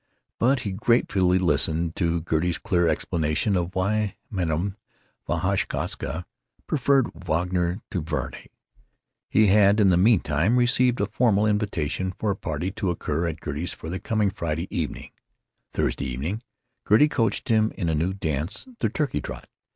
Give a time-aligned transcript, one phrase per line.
[0.39, 4.69] But he gratefully listened to Gertie's clear explanation of why Mme.
[5.27, 6.25] Vashkowska
[6.65, 8.49] preferred Wagner to Verdi.
[9.29, 13.27] He had, in the mean time, received a formal invitation for a party to occur
[13.27, 15.11] at Gertie's the coming Friday evening.
[15.71, 16.41] Thursday evening
[16.89, 19.47] Gertie coached him in a new dance, the turkey trot.